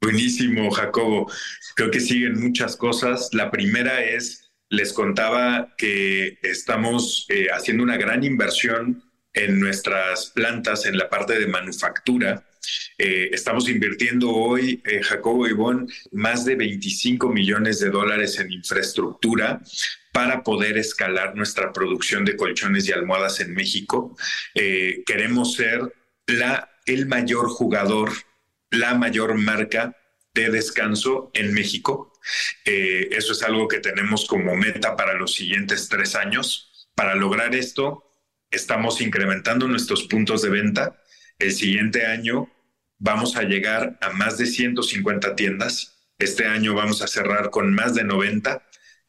[0.00, 1.30] Buenísimo, Jacobo.
[1.76, 3.32] Creo que siguen muchas cosas.
[3.32, 10.86] La primera es, les contaba que estamos eh, haciendo una gran inversión en nuestras plantas
[10.86, 12.46] en la parte de manufactura.
[12.98, 19.62] Eh, estamos invirtiendo hoy, eh, Jacobo Ivón, más de 25 millones de dólares en infraestructura
[20.12, 24.16] para poder escalar nuestra producción de colchones y almohadas en México.
[24.54, 25.94] Eh, queremos ser
[26.26, 28.10] la, el mayor jugador,
[28.70, 29.96] la mayor marca
[30.34, 32.12] de descanso en México.
[32.64, 36.88] eso es algo que tenemos como meta para los siguientes tres años.
[36.94, 38.09] Para lograr esto,
[38.50, 41.02] estamos incrementando nuestros puntos de venta.
[41.38, 42.48] El siguiente año
[42.98, 45.98] vamos a llegar a más de 150 tiendas.
[46.18, 48.62] Este año vamos a cerrar con más de 90.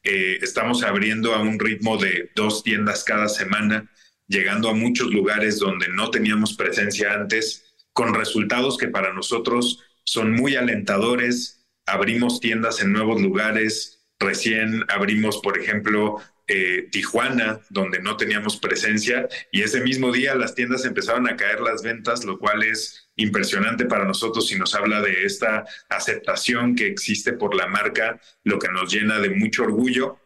[0.04, 3.92] Eh, estamos abriendo a un ritmo de dos tiendas cada semana,
[4.28, 10.32] llegando a muchos lugares donde no teníamos presencia antes, con resultados que para nosotros son
[10.32, 11.66] muy alentadores.
[11.86, 14.06] Abrimos tiendas en nuevos lugares.
[14.20, 16.22] Recién abrimos, por ejemplo,
[16.54, 21.62] eh, Tijuana, donde no teníamos presencia, y ese mismo día las tiendas empezaron a caer
[21.62, 26.88] las ventas, lo cual es impresionante para nosotros y nos habla de esta aceptación que
[26.88, 30.20] existe por la marca, lo que nos llena de mucho orgullo.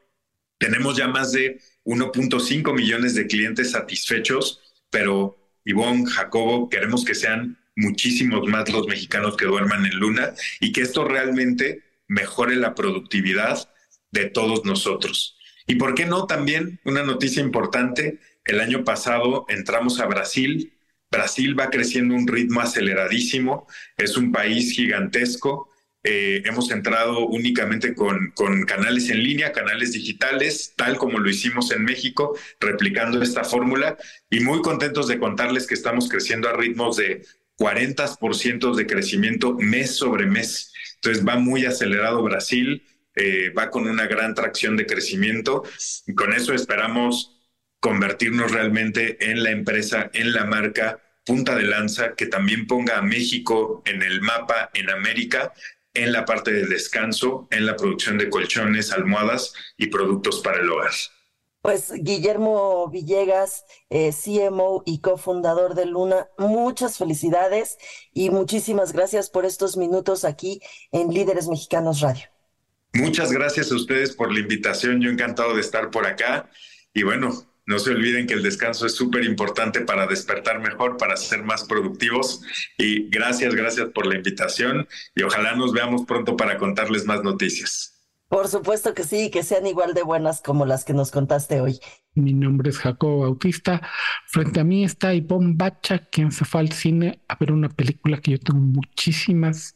[0.57, 7.59] Tenemos ya más de 1.5 millones de clientes satisfechos, pero Ivonne, Jacobo, queremos que sean
[7.75, 13.69] muchísimos más los mexicanos que duerman en Luna y que esto realmente mejore la productividad
[14.09, 15.34] de todos nosotros.
[15.67, 20.73] Y por qué no también una noticia importante, el año pasado entramos a Brasil.
[21.11, 25.69] Brasil va creciendo un ritmo aceleradísimo, es un país gigantesco.
[26.03, 31.71] Eh, hemos entrado únicamente con, con canales en línea, canales digitales, tal como lo hicimos
[31.71, 33.97] en México, replicando esta fórmula
[34.29, 37.25] y muy contentos de contarles que estamos creciendo a ritmos de
[37.57, 40.71] 40% de crecimiento mes sobre mes.
[40.95, 42.83] Entonces va muy acelerado Brasil
[43.15, 45.63] eh, va con una gran tracción de crecimiento
[46.05, 47.39] y con eso esperamos
[47.79, 53.01] convertirnos realmente en la empresa, en la marca punta de lanza que también ponga a
[53.01, 55.53] México en el mapa en América
[55.95, 60.69] en la parte de descanso, en la producción de colchones, almohadas y productos para el
[60.69, 60.91] hogar.
[61.61, 67.77] Pues Guillermo Villegas, eh, CMO y cofundador de Luna, muchas felicidades
[68.13, 70.61] y muchísimas gracias por estos minutos aquí
[70.91, 72.34] en Líderes Mexicanos Radio.
[72.95, 75.01] Muchas gracias a ustedes por la invitación.
[75.01, 76.49] Yo encantado de estar por acá.
[76.93, 81.17] Y bueno, no se olviden que el descanso es súper importante para despertar mejor, para
[81.17, 82.41] ser más productivos.
[82.77, 84.87] Y gracias, gracias por la invitación.
[85.13, 88.01] Y ojalá nos veamos pronto para contarles más noticias.
[88.29, 91.81] Por supuesto que sí, que sean igual de buenas como las que nos contaste hoy.
[92.15, 93.81] Mi nombre es Jacobo Bautista.
[94.25, 98.21] Frente a mí está Ivonne Bacha, quien se fue al cine a ver una película
[98.21, 99.75] que yo tengo muchísimas.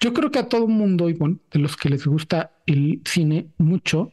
[0.00, 4.12] Yo creo que a todo mundo, Ivonne, de los que les gusta el cine mucho,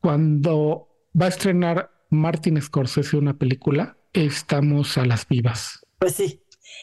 [0.00, 0.88] cuando
[1.20, 5.84] va a estrenar Martin Scorsese una película, estamos a las vivas.
[5.98, 6.42] Pues sí,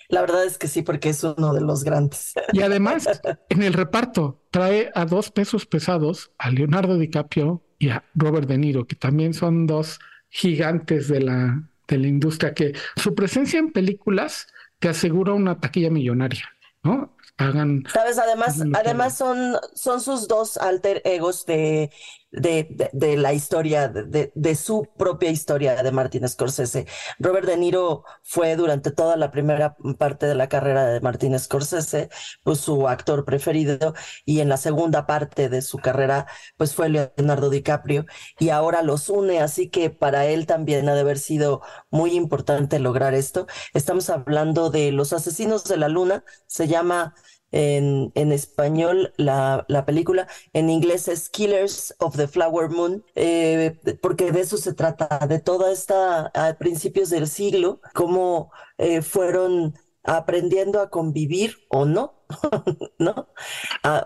[0.09, 2.33] la verdad es que sí, porque es uno de los grandes.
[2.53, 3.07] Y además,
[3.49, 8.57] en el reparto, trae a dos pesos pesados, a Leonardo DiCaprio y a Robert De
[8.57, 9.99] Niro, que también son dos
[10.29, 14.47] gigantes de la, de la industria, que su presencia en películas
[14.79, 16.49] te asegura una taquilla millonaria,
[16.83, 17.15] ¿no?
[17.37, 17.83] Hagan.
[17.91, 21.91] Sabes, además, además son, son sus dos alter egos de
[22.35, 26.85] de, de, la historia, de, de, su propia historia de Martin Scorsese.
[27.19, 32.09] Robert De Niro fue durante toda la primera parte de la carrera de Martin Scorsese,
[32.43, 33.93] pues su actor preferido,
[34.25, 36.27] y en la segunda parte de su carrera,
[36.57, 38.05] pues fue Leonardo DiCaprio,
[38.39, 42.79] y ahora los une, así que para él también ha de haber sido muy importante
[42.79, 43.47] lograr esto.
[43.73, 47.15] Estamos hablando de Los Asesinos de la Luna, se llama
[47.51, 53.77] en, en español la, la, película, en inglés es Killers of the Flower Moon, eh,
[54.01, 59.75] porque de eso se trata, de toda esta, a principios del siglo, cómo eh, fueron
[60.03, 62.25] aprendiendo a convivir o no,
[62.99, 63.27] ¿no?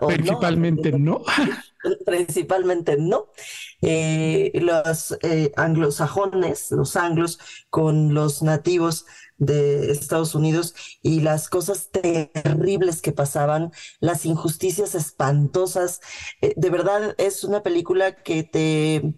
[0.00, 1.22] no, Principalmente no.
[2.06, 3.28] principalmente no.
[3.82, 7.38] Eh, los eh, anglosajones, los anglos,
[7.70, 9.06] con los nativos
[9.40, 16.00] de Estados Unidos y las cosas terribles que pasaban, las injusticias espantosas.
[16.40, 19.14] Eh, de verdad es una película que te,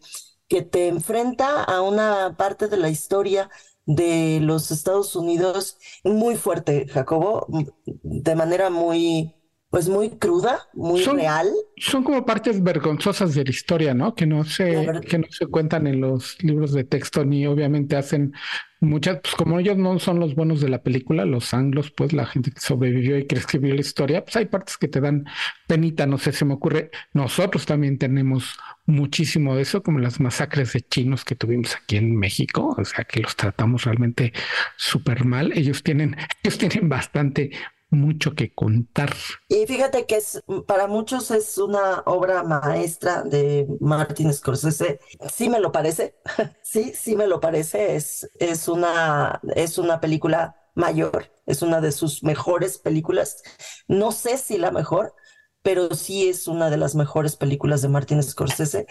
[0.49, 3.51] que te enfrenta a una parte de la historia
[3.85, 7.47] de los Estados Unidos muy fuerte, Jacobo,
[7.85, 9.35] de manera muy,
[9.73, 11.49] pues muy cruda, muy Son- real.
[11.79, 14.15] Son como partes vergonzosas de la historia, ¿no?
[14.15, 18.35] Que no se, que no se cuentan en los libros de texto, ni obviamente hacen
[18.81, 22.27] muchas, pues como ellos no son los buenos de la película, los anglos, pues la
[22.27, 25.25] gente que sobrevivió y que escribió la historia, pues hay partes que te dan
[25.67, 26.91] penita, no sé, se me ocurre.
[27.15, 32.15] Nosotros también tenemos muchísimo de eso, como las masacres de chinos que tuvimos aquí en
[32.17, 34.33] México, o sea que los tratamos realmente
[34.77, 35.53] súper mal.
[35.57, 37.53] Ellos tienen, ellos tienen bastante
[37.93, 39.15] mucho que contar.
[39.49, 45.01] Y fíjate que es, para muchos es una obra maestra de Martin Scorsese.
[45.33, 46.17] Sí me lo parece,
[46.63, 47.95] sí, sí me lo parece.
[47.95, 53.43] Es, es una, es una película mayor, es una de sus mejores películas.
[53.89, 55.15] No sé si la mejor,
[55.63, 58.87] pero sí es una de las mejores películas de Martin Scorsese.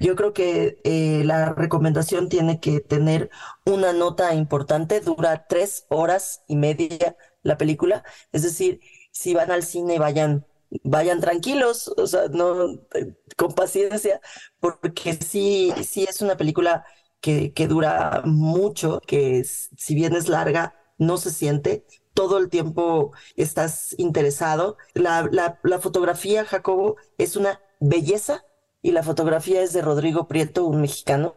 [0.00, 3.30] Yo creo que eh, la recomendación tiene que tener
[3.66, 8.80] una nota importante, dura tres horas y media la película, es decir,
[9.12, 10.46] si van al cine vayan,
[10.84, 14.20] vayan tranquilos, o sea, no, eh, con paciencia,
[14.60, 16.84] porque sí, sí es una película
[17.20, 21.84] que, que dura mucho, que es- si bien es larga, no se siente.
[22.14, 24.76] Todo el tiempo estás interesado.
[24.94, 28.44] La, la, la fotografía, Jacobo, es una belleza
[28.82, 31.34] y la fotografía es de Rodrigo Prieto, un mexicano.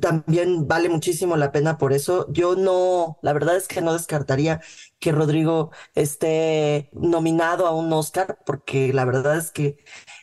[0.00, 2.26] También vale muchísimo la pena por eso.
[2.32, 4.60] Yo no, la verdad es que no descartaría
[4.98, 9.76] que Rodrigo esté nominado a un Oscar, porque la verdad es que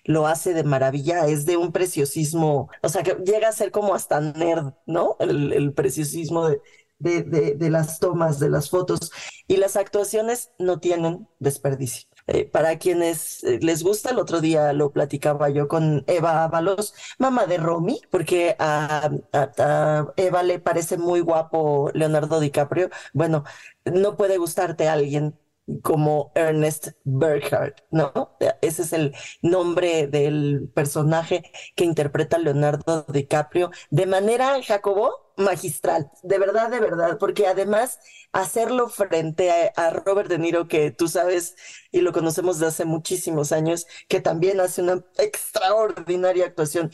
[0.04, 3.96] lo hace de maravilla, es de un preciosismo, o sea, que llega a ser como
[3.96, 5.16] hasta nerd, ¿no?
[5.20, 6.62] El, el preciosismo de,
[7.00, 9.12] de, de, de las tomas, de las fotos,
[9.48, 12.08] y las actuaciones no tienen desperdicio.
[12.28, 16.94] Eh, para quienes eh, les gusta, el otro día lo platicaba yo con Eva Ábalos,
[17.20, 19.12] mamá de Romy, porque a,
[20.18, 22.90] Eva le parece muy guapo Leonardo DiCaprio.
[23.14, 23.44] Bueno,
[23.86, 25.38] no puede gustarte alguien
[25.82, 28.38] como Ernest Burkhardt, ¿no?
[28.62, 36.40] Ese es el nombre del personaje que interpreta Leonardo DiCaprio de manera, Jacobo, magistral, de
[36.40, 38.00] verdad, de verdad, porque además
[38.32, 41.56] hacerlo frente a, Robert De Niro, que tú sabes
[41.92, 46.92] y lo conocemos de hace muchísimos años, que también hace una extraordinaria actuación.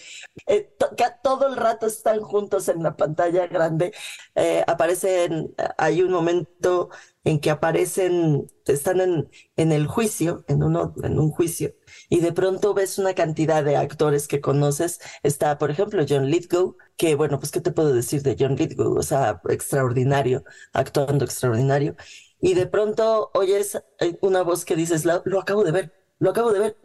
[0.48, 3.94] Eh, que todo el rato están juntos en la pantalla grande.
[4.36, 6.90] Eh, aparecen, hay un momento
[7.24, 11.74] en que aparecen, están en, en el juicio, en uno, en un juicio,
[12.12, 15.00] y de pronto ves una cantidad de actores que conoces.
[15.24, 18.98] Está, por ejemplo, John Lithgow, que bueno, pues, ¿qué te puedo decir de John Lithgow?
[19.00, 20.44] O sea, extraordinario,
[20.74, 21.96] actuando extraordinario.
[22.42, 26.52] Y de pronto oyes eh, una voz que dices, "Lo- acabo de ver, lo acabo
[26.54, 26.78] de ver.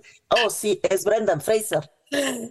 [0.45, 1.91] Oh, sí, es Brendan Fraser.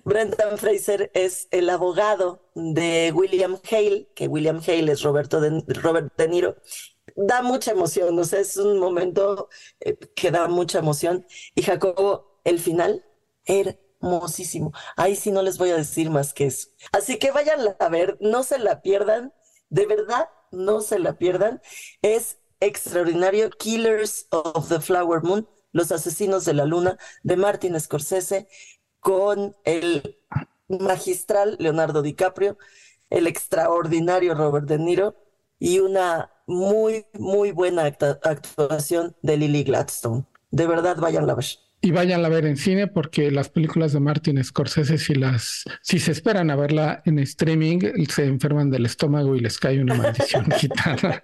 [0.04, 6.14] Brendan Fraser es el abogado de William Hale, que William Hale es Roberto de, Robert
[6.18, 6.56] De Niro.
[7.16, 9.50] Da mucha emoción, o sea, es un momento
[9.80, 11.26] eh, que da mucha emoción.
[11.56, 13.04] Y Jacobo, el final,
[13.44, 14.72] hermosísimo.
[14.96, 16.70] Ahí sí no les voy a decir más que eso.
[16.94, 19.34] Así que vayan a ver, no se la pierdan,
[19.70, 21.62] de verdad, no se la pierdan.
[22.02, 23.50] Es extraordinario.
[23.50, 28.48] Killers of the Flower Moon, Los Asesinos de la Luna, de Martin Scorsese,
[29.00, 30.18] con el
[30.68, 32.58] magistral Leonardo DiCaprio,
[33.10, 35.16] el extraordinario Robert De Niro
[35.60, 40.26] y una muy, muy buena actuación de Lily Gladstone.
[40.52, 41.46] De verdad, vayan a ver.
[41.86, 46.00] Y vayan a ver en cine porque las películas de Martin Scorsese, si las, si
[46.00, 47.78] se esperan a verla en streaming,
[48.10, 51.22] se enferman del estómago y les cae una maldición gitana.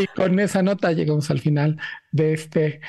[0.00, 1.80] y con esa nota llegamos al final
[2.12, 2.80] de este,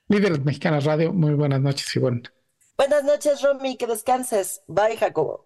[0.07, 1.11] Líderes Mexicanas Radio.
[1.11, 2.23] Muy buenas noches, Ivonne.
[2.77, 4.61] Buenas noches, Romy, que descanses.
[4.67, 5.45] Bye, Jacobo.